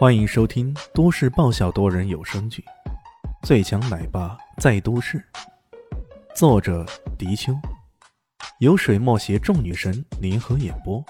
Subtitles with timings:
[0.00, 2.64] 欢迎收听都市爆笑多人有声剧
[3.46, 5.18] 《最强奶爸在都市》，
[6.34, 6.86] 作者：
[7.18, 7.52] 迪秋，
[8.60, 11.04] 由水墨携众女神联合演播，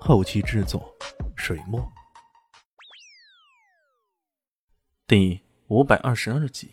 [0.00, 0.92] 后期制作：
[1.36, 1.92] 水墨。
[5.06, 6.72] 第五百二十二集，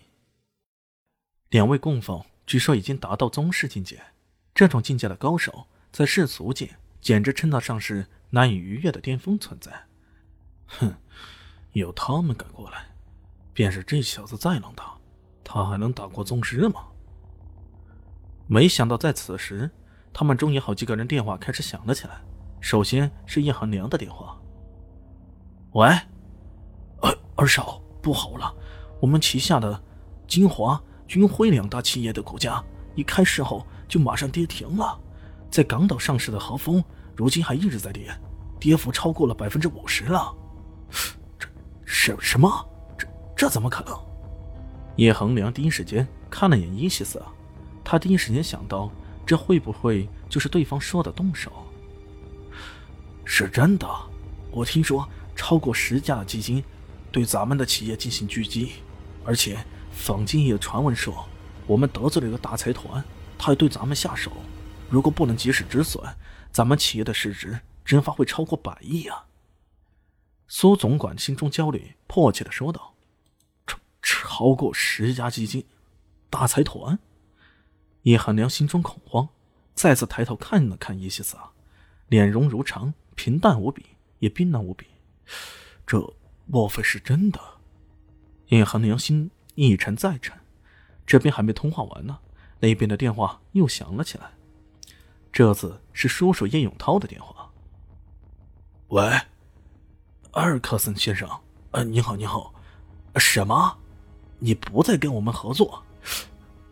[1.50, 4.02] 两位供奉据说已经达到宗师境界，
[4.56, 9.89] 这种境界的高手，在世俗界简直称得上是难以逾越的巅峰存在。
[10.78, 10.94] 哼，
[11.74, 12.86] 有他们敢过来，
[13.54, 14.96] 便是这小子再能打，
[15.44, 16.86] 他还能打过宗师吗？
[18.48, 19.70] 没想到在此时，
[20.14, 22.22] 他们中有好几个人电话开始响了起来。
[22.62, 24.38] 首先是叶寒凉的电话。
[25.74, 25.88] 喂，
[27.02, 28.54] 二二少，不好了，
[29.00, 29.82] 我们旗下的
[30.28, 32.64] 金华、军辉两大企业的股价，
[32.96, 35.00] 一开市后就马上跌停了。
[35.50, 36.84] 在港岛上市的和风，
[37.16, 38.12] 如今还一直在跌，
[38.60, 40.36] 跌幅超过了百分之五十了。
[42.10, 42.66] 什什么？
[42.98, 43.98] 这这怎么可能？
[44.96, 47.22] 叶恒良第一时间看了眼伊西斯，
[47.84, 48.92] 他第一时间想到，
[49.26, 51.52] 这会不会就是对方说的动手？
[53.24, 53.88] 是真的，
[54.52, 56.64] 我听说超过十家的基金
[57.12, 58.74] 对咱们的企业进行狙击，
[59.24, 59.58] 而且
[59.92, 61.26] 坊间也有传闻说，
[61.66, 63.04] 我们得罪了一个大财团，
[63.38, 64.32] 他要对咱们下手。
[64.90, 66.04] 如果不能及时止损，
[66.52, 69.24] 咱们企业的市值蒸发会超过百亿啊！
[70.52, 72.96] 苏总管心中焦虑，迫切的说道
[73.68, 75.64] ：“超超过十家基金，
[76.32, 76.98] 大财团。”
[78.04, 79.30] 叶寒良心中恐慌，
[79.76, 81.38] 再次抬头看了看叶西斯，
[82.08, 83.86] 脸容如常，平淡无比，
[84.18, 84.88] 也冰冷无比。
[85.86, 86.16] 这
[86.48, 87.40] 莫非是真的？
[88.48, 90.36] 叶寒良心一沉再沉，
[91.06, 92.18] 这边还没通话完呢，
[92.60, 94.32] 那边的电话又响了起来。
[95.32, 97.52] 这次是叔叔叶永涛的电话。
[98.88, 99.22] 喂。
[100.32, 101.28] 阿尔克森先生，
[101.72, 102.54] 呃，你好，你好，
[103.16, 103.76] 什么？
[104.38, 105.82] 你不再跟我们合作？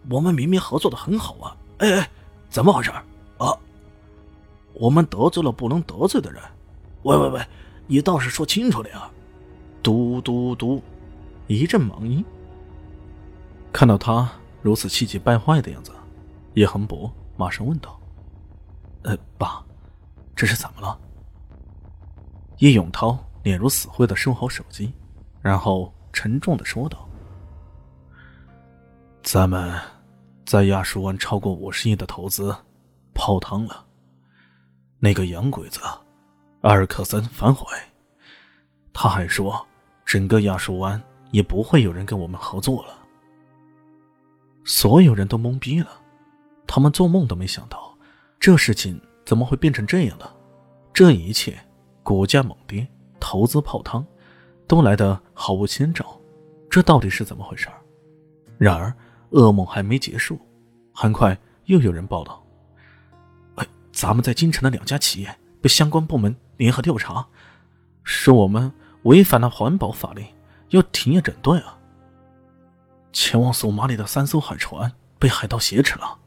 [0.09, 1.57] 我们明明合作的很好啊！
[1.79, 2.09] 哎哎，
[2.49, 3.57] 怎么回事啊？
[4.73, 6.41] 我们得罪了不能得罪的人？
[7.01, 7.45] 喂喂喂，
[7.87, 9.09] 你倒是说清楚点啊！
[9.81, 10.81] 嘟嘟嘟，
[11.47, 12.23] 一阵忙音。
[13.73, 14.31] 看到他
[14.61, 15.91] 如此气急败坏的样子，
[16.53, 17.99] 叶恒博马上问道
[19.03, 19.65] ：“呃，爸，
[20.35, 20.97] 这是怎么了？”
[22.59, 23.17] 叶永涛。
[23.47, 24.91] 脸如死灰的收好手机，
[25.41, 27.07] 然后沉重的说道
[29.23, 29.73] ：“咱们
[30.45, 32.53] 在亚述湾超过五十亿的投资
[33.13, 33.85] 泡汤了。
[34.99, 35.79] 那个洋鬼子
[36.59, 37.65] 阿尔克森反悔，
[38.91, 39.65] 他还说
[40.03, 42.89] 整个亚述湾也不会有人跟我们合作了。
[44.65, 45.87] 所有人都懵逼了，
[46.67, 47.97] 他们做梦都没想到，
[48.41, 50.29] 这事情怎么会变成这样的？
[50.93, 51.57] 这一切，
[52.03, 52.85] 股价猛跌。”
[53.19, 54.05] 投资泡汤，
[54.67, 56.19] 都来得毫无先兆，
[56.69, 57.67] 这到底是怎么回事？
[58.57, 58.93] 然而
[59.31, 60.39] 噩梦还没结束，
[60.93, 62.43] 很快又有人报道
[63.55, 67.27] ：“哎，咱们在京城的两家企业被相关部门联合调查，
[68.03, 68.71] 说我们
[69.03, 70.25] 违反了环保法令，
[70.69, 71.77] 要停业整顿啊！
[73.13, 76.17] 前往索马里的三艘海船被海盗挟持了，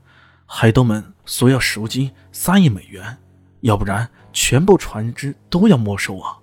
[0.47, 3.19] 海盗们索要赎金三亿美元，
[3.61, 6.39] 要不然全部船只都要没收啊！”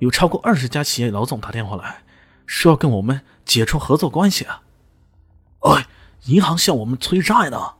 [0.00, 2.02] 有超过二十家企业老总打电话来，
[2.46, 4.62] 说要跟我们解除合作关系啊！
[5.60, 5.86] 哎，
[6.24, 7.74] 银行向我们催债呢！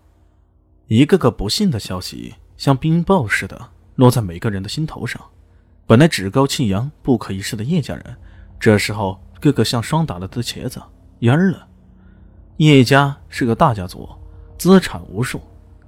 [0.86, 5.20] 一个个不幸的消息像冰雹似的落在每个人的心头上。
[5.86, 8.16] 本来趾高气扬、不可一世的叶家人，
[8.60, 10.80] 这时候个个像霜打了的茄子，
[11.20, 11.66] 蔫了。
[12.58, 14.06] 叶家是个大家族，
[14.58, 15.40] 资产无数，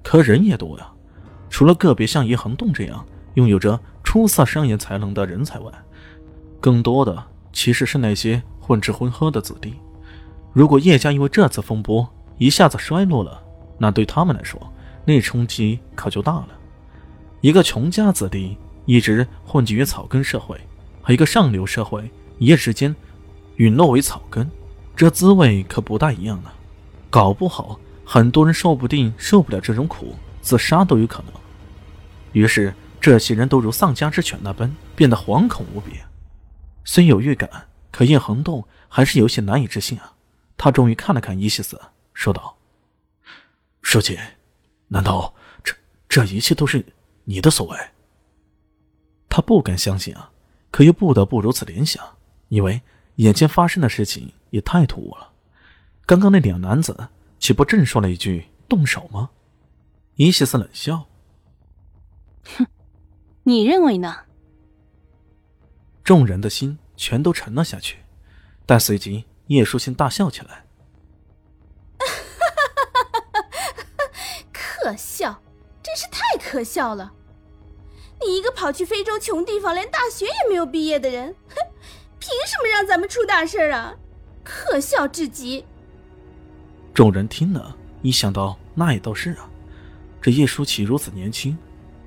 [0.02, 0.90] 可人也多呀。
[1.50, 3.04] 除了个别像叶恒栋这样
[3.34, 5.70] 拥有着出色商业才能的人才外，
[6.62, 9.74] 更多的其实是那些混吃混喝的子弟。
[10.52, 12.08] 如果叶家因为这次风波
[12.38, 13.42] 一下子衰落了，
[13.78, 14.72] 那对他们来说，
[15.04, 16.48] 那冲击可就大了。
[17.40, 18.56] 一个穷家子弟
[18.86, 20.56] 一直混迹于草根社会，
[21.02, 22.08] 和一个上流社会
[22.38, 22.94] 一夜之间
[23.56, 24.48] 陨落为草根，
[24.94, 26.50] 这滋味可不大一样呢。
[27.10, 31.32] 搞不好，很多人说不定受不了这种苦，自杀都有可能。
[32.32, 35.94] 于是，这些人都如丧家之犬那般，变得惶恐无比。
[36.84, 40.14] 虽有预感，可叶恒栋还是有些难以置信啊。
[40.56, 41.80] 他终于看了看伊西斯，
[42.14, 42.56] 说道
[43.82, 44.18] ：“书记，
[44.88, 45.34] 难道
[45.64, 45.74] 这
[46.08, 46.84] 这一切都是
[47.24, 47.78] 你的所为？”
[49.28, 50.30] 他不敢相信啊，
[50.70, 52.16] 可又不得不如此联想，
[52.48, 52.80] 因为
[53.16, 55.32] 眼前发生的事情也太突兀了。
[56.06, 57.08] 刚刚那两男子
[57.38, 59.30] 岂不正说了一句“动手”吗？
[60.16, 61.06] 伊西斯冷笑
[62.56, 62.66] ：“哼，
[63.44, 64.14] 你认为呢？”
[66.04, 67.98] 众人的心全都沉了下去。
[68.64, 70.64] 但随即叶舒心大笑起来
[74.52, 75.42] ：“可笑，
[75.82, 77.12] 真是太可笑了！
[78.20, 81.56] 你一个跑去非洲穷地方，连大学也没有毕业的人，哼，
[82.18, 83.94] 凭什么让咱们出大事啊？
[84.44, 85.64] 可笑至极！”
[86.94, 89.50] 众人听了，一想到那也倒是啊，
[90.20, 91.58] 这叶舒淇如此年轻，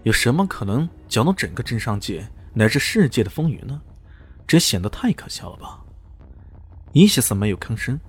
[0.04, 3.80] 有什么可能搅动整个镇上界乃至世界的风云呢？
[4.48, 5.84] 这显得太可笑了吧？
[6.94, 8.00] 伊西斯没有吭声，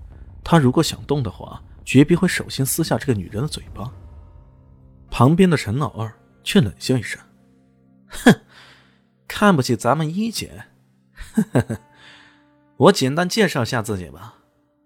[0.45, 3.93] 他如果想动的话，绝必会首先撕下这个女人的嘴巴。
[5.11, 6.13] 旁边的陈老二
[6.45, 7.21] 却冷笑一声
[8.07, 8.41] ：“哼，
[9.27, 10.65] 看不起咱们一姐？
[11.35, 11.79] 呵呵，
[12.77, 14.35] 我简单介绍下自己吧，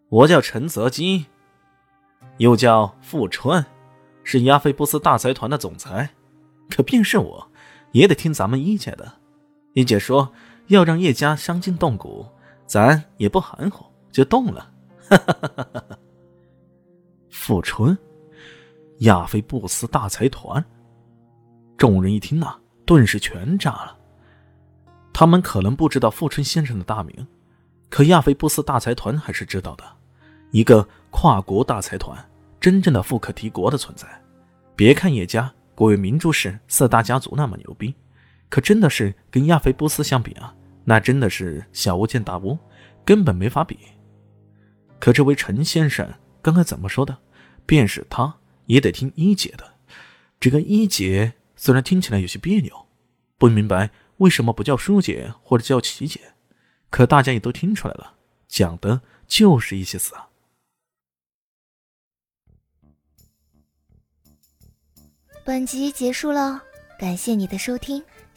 [0.08, 1.26] 我叫陈泽基。”
[2.38, 3.66] 又叫富川，
[4.24, 6.10] 是亚非布斯大财团的总裁。
[6.70, 7.50] 可便是我，
[7.92, 9.19] 也得听咱们一姐的。
[9.72, 10.31] 一姐说
[10.67, 12.26] 要让叶家伤筋动骨，
[12.67, 14.70] 咱也不含糊，就动了。
[15.08, 15.99] 哈哈哈哈哈！
[17.31, 17.96] 富春，
[18.99, 20.64] 亚非布斯大财团。
[21.76, 23.96] 众人一听呐，顿时全炸了。
[25.12, 27.26] 他们可能不知道富春先生的大名，
[27.88, 29.84] 可亚非布斯大财团还是知道的，
[30.50, 32.17] 一个跨国大财团。
[32.61, 34.06] 真正的富可敌国的存在，
[34.76, 37.94] 别看叶家国为明珠市四大家族那么牛逼，
[38.50, 40.55] 可真的是跟亚非波斯相比啊，
[40.85, 42.58] 那真的是小巫见大巫，
[43.05, 43.79] 根本没法比。
[44.99, 46.12] 可这位陈先生
[46.43, 47.17] 刚才怎么说的？
[47.64, 48.37] 便是他
[48.67, 49.75] 也得听一姐的。
[50.41, 52.88] 这个一姐虽然听起来有些别扭，
[53.38, 56.20] 不明白为什么不叫舒姐或者叫琪姐，
[56.91, 58.17] 可大家也都听出来了，
[58.49, 60.29] 讲的就是一些词啊。
[65.44, 66.62] 本集结束了，
[66.99, 68.03] 感谢你的收听，